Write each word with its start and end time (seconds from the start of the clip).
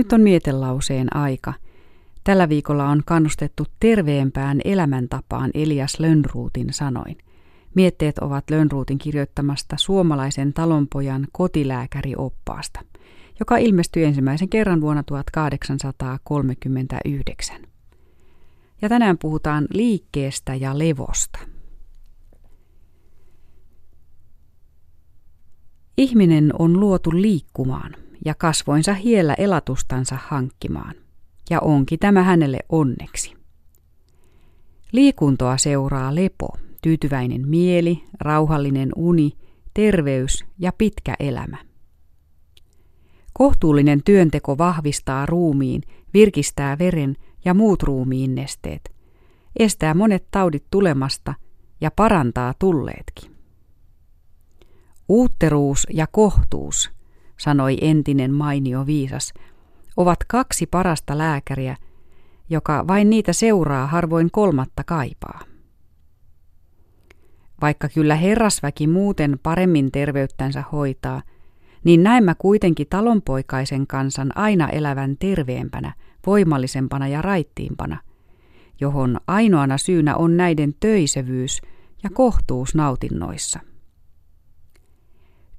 Nyt 0.00 0.12
on 0.12 0.20
mietelauseen 0.20 1.16
aika. 1.16 1.54
Tällä 2.24 2.48
viikolla 2.48 2.88
on 2.88 3.02
kannustettu 3.06 3.66
terveempään 3.80 4.60
elämäntapaan 4.64 5.50
Elias 5.54 6.00
Lönnruutin 6.00 6.72
sanoin. 6.72 7.18
Mietteet 7.74 8.18
ovat 8.18 8.50
Lönnruutin 8.50 8.98
kirjoittamasta 8.98 9.76
suomalaisen 9.78 10.52
talonpojan 10.52 11.26
kotilääkärioppaasta, 11.32 12.80
joka 13.40 13.56
ilmestyi 13.56 14.04
ensimmäisen 14.04 14.48
kerran 14.48 14.80
vuonna 14.80 15.02
1839. 15.02 17.56
Ja 18.82 18.88
tänään 18.88 19.18
puhutaan 19.18 19.66
liikkeestä 19.74 20.54
ja 20.54 20.78
levosta. 20.78 21.38
Ihminen 25.96 26.52
on 26.58 26.80
luotu 26.80 27.10
liikkumaan 27.12 27.94
ja 28.24 28.34
kasvoinsa 28.34 28.94
hiellä 28.94 29.34
elatustansa 29.34 30.18
hankkimaan, 30.28 30.94
ja 31.50 31.60
onkin 31.60 31.98
tämä 31.98 32.22
hänelle 32.22 32.58
onneksi. 32.68 33.34
Liikuntoa 34.92 35.58
seuraa 35.58 36.14
lepo, 36.14 36.48
tyytyväinen 36.82 37.48
mieli, 37.48 38.04
rauhallinen 38.20 38.90
uni, 38.96 39.32
terveys 39.74 40.44
ja 40.58 40.72
pitkä 40.78 41.14
elämä. 41.20 41.56
Kohtuullinen 43.32 44.02
työnteko 44.04 44.58
vahvistaa 44.58 45.26
ruumiin, 45.26 45.82
virkistää 46.14 46.78
veren 46.78 47.16
ja 47.44 47.54
muut 47.54 47.82
ruumiin 47.82 48.34
nesteet, 48.34 48.92
estää 49.58 49.94
monet 49.94 50.26
taudit 50.30 50.64
tulemasta 50.70 51.34
ja 51.80 51.90
parantaa 51.90 52.54
tulleetkin. 52.58 53.36
Uutteruus 55.08 55.86
ja 55.90 56.06
kohtuus, 56.06 56.90
sanoi 57.40 57.78
entinen 57.80 58.34
mainio 58.34 58.86
viisas, 58.86 59.34
ovat 59.96 60.18
kaksi 60.26 60.66
parasta 60.66 61.18
lääkäriä, 61.18 61.76
joka 62.50 62.84
vain 62.88 63.10
niitä 63.10 63.32
seuraa 63.32 63.86
harvoin 63.86 64.30
kolmatta 64.30 64.84
kaipaa. 64.84 65.40
Vaikka 67.60 67.88
kyllä 67.88 68.14
herrasväki 68.14 68.86
muuten 68.86 69.38
paremmin 69.42 69.92
terveyttänsä 69.92 70.64
hoitaa, 70.72 71.22
niin 71.84 72.02
näemmä 72.02 72.34
kuitenkin 72.34 72.86
talonpoikaisen 72.90 73.86
kansan 73.86 74.36
aina 74.36 74.68
elävän 74.68 75.16
terveempänä, 75.18 75.92
voimallisempana 76.26 77.08
ja 77.08 77.22
raittiimpana, 77.22 77.98
johon 78.80 79.20
ainoana 79.26 79.78
syynä 79.78 80.16
on 80.16 80.36
näiden 80.36 80.74
töisevyys 80.80 81.60
ja 82.02 82.10
kohtuus 82.10 82.74
nautinnoissa. 82.74 83.60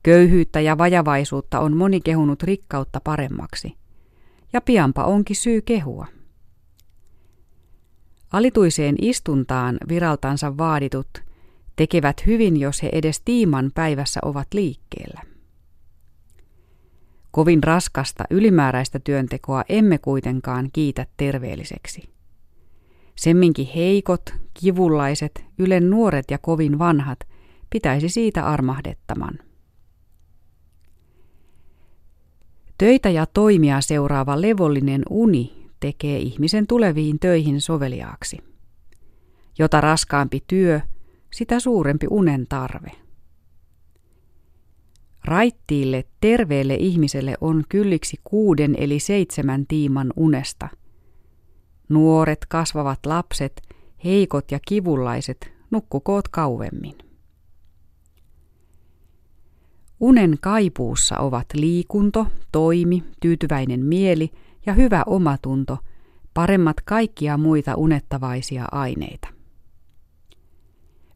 Köyhyyttä 0.03 0.59
ja 0.59 0.77
vajavaisuutta 0.77 1.59
on 1.59 1.77
moni 1.77 2.01
kehunut 2.01 2.43
rikkautta 2.43 3.01
paremmaksi, 3.03 3.75
ja 4.53 4.61
pianpa 4.61 5.03
onkin 5.03 5.35
syy 5.35 5.61
kehua. 5.61 6.07
Alituiseen 8.31 8.95
istuntaan 9.01 9.77
viraltansa 9.87 10.57
vaaditut 10.57 11.07
tekevät 11.75 12.25
hyvin, 12.25 12.57
jos 12.57 12.83
he 12.83 12.89
edes 12.91 13.21
tiiman 13.21 13.71
päivässä 13.75 14.19
ovat 14.23 14.47
liikkeellä. 14.53 15.21
Kovin 17.31 17.63
raskasta 17.63 18.23
ylimääräistä 18.29 18.99
työntekoa 18.99 19.63
emme 19.69 19.97
kuitenkaan 19.97 20.69
kiitä 20.73 21.05
terveelliseksi. 21.17 22.09
Semminkin 23.15 23.67
heikot, 23.75 24.33
kivullaiset, 24.53 25.45
ylen 25.59 25.89
nuoret 25.89 26.31
ja 26.31 26.37
kovin 26.37 26.79
vanhat 26.79 27.19
pitäisi 27.69 28.09
siitä 28.09 28.45
armahdettaman. 28.45 29.50
Töitä 32.81 33.09
ja 33.09 33.25
toimia 33.25 33.81
seuraava 33.81 34.41
levollinen 34.41 35.03
uni 35.09 35.67
tekee 35.79 36.17
ihmisen 36.19 36.67
tuleviin 36.67 37.19
töihin 37.19 37.61
soveliaaksi. 37.61 38.37
Jota 39.59 39.81
raskaampi 39.81 40.43
työ, 40.47 40.81
sitä 41.31 41.59
suurempi 41.59 42.07
unen 42.09 42.47
tarve. 42.49 42.91
Raittiille, 45.25 46.05
terveelle 46.21 46.75
ihmiselle 46.75 47.35
on 47.41 47.63
kylliksi 47.69 48.17
kuuden 48.23 48.75
eli 48.79 48.99
seitsemän 48.99 49.67
tiiman 49.67 50.13
unesta. 50.15 50.69
Nuoret, 51.89 52.45
kasvavat 52.49 52.99
lapset, 53.05 53.61
heikot 54.03 54.51
ja 54.51 54.59
kivullaiset 54.67 55.53
nukkukoot 55.71 56.27
kauemmin. 56.27 57.10
Unen 60.01 60.37
kaipuussa 60.41 61.17
ovat 61.17 61.45
liikunto, 61.53 62.27
toimi, 62.51 63.03
tyytyväinen 63.19 63.85
mieli 63.85 64.31
ja 64.65 64.73
hyvä 64.73 65.03
omatunto, 65.05 65.77
paremmat 66.33 66.81
kaikkia 66.85 67.37
muita 67.37 67.75
unettavaisia 67.75 68.65
aineita. 68.71 69.27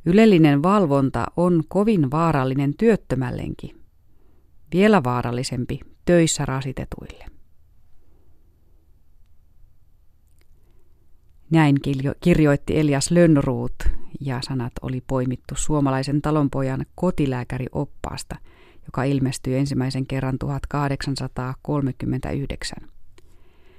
Ylellinen 0.06 0.64
valvonta 0.64 1.26
on 1.38 1.64
kovin 1.68 2.12
vaarallinen 2.12 2.74
työttömällenkin. 2.78 3.82
Vielä 4.74 5.04
vaarallisempi 5.04 5.80
töissä 6.06 6.46
rasitetuille. 6.46 7.26
Näin 11.50 11.76
kirjoitti 12.20 12.80
Elias 12.80 13.12
Lönnruut 13.12 13.76
ja 14.20 14.40
sanat 14.42 14.74
oli 14.82 15.02
poimittu 15.08 15.56
suomalaisen 15.58 16.22
talonpojan 16.22 16.86
kotilääkärioppaasta– 16.96 18.36
joka 18.86 19.04
ilmestyi 19.04 19.56
ensimmäisen 19.56 20.08
kerran 20.08 20.40
1839. 20.40 22.95